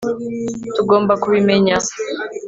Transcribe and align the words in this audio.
Tugomba 0.75 1.13
kubimenya 1.23 1.75